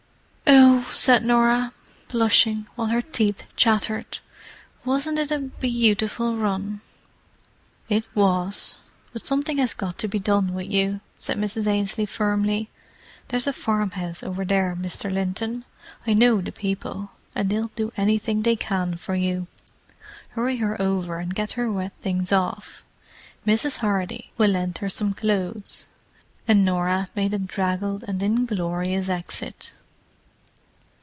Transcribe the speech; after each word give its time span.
"Oh!" 0.53 0.93
said 1.03 1.23
Norah, 1.25 1.73
blushing, 2.09 2.67
while 2.75 2.89
her 2.89 3.01
teeth 3.01 3.43
chattered. 3.55 4.19
"Wasn't 4.83 5.17
it 5.17 5.31
a 5.31 5.39
beautiful 5.39 6.35
run!" 6.35 6.81
"It 7.87 8.03
was—but 8.13 9.25
something 9.25 9.57
has 9.57 9.73
got 9.73 9.97
to 9.99 10.07
be 10.07 10.19
done 10.19 10.53
with 10.53 10.69
you," 10.69 10.99
said 11.17 11.37
Mrs. 11.37 11.65
Ainslie 11.65 12.05
firmly. 12.05 12.69
"There's 13.29 13.47
a 13.47 13.53
farmhouse 13.53 14.21
over 14.21 14.43
there, 14.43 14.75
Mr. 14.79 15.11
Linton: 15.11 15.63
I 16.05 16.13
know 16.13 16.39
the 16.41 16.51
people, 16.51 17.11
and 17.33 17.49
they'll 17.49 17.71
do 17.75 17.93
anything 17.95 18.41
they 18.41 18.57
can 18.57 18.95
for 18.97 19.15
you. 19.15 19.47
Hurry 20.31 20.57
her 20.59 20.79
over 20.79 21.19
and 21.19 21.33
get 21.33 21.53
her 21.53 21.71
wet 21.71 21.93
things 22.01 22.31
off—Mrs. 22.33 23.77
Hardy 23.77 24.31
will 24.37 24.51
lend 24.51 24.79
her 24.79 24.89
some 24.89 25.13
clothes." 25.13 25.87
And 26.47 26.65
Norah 26.65 27.09
made 27.15 27.33
a 27.33 27.39
draggled 27.39 28.03
and 28.03 28.21
inglorious 28.21 29.07
exit. 29.09 29.73